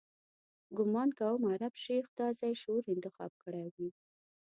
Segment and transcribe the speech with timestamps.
[0.77, 3.89] ګومان کوم عرب شیخ دا ځای شعوري انتخاب کړی وي.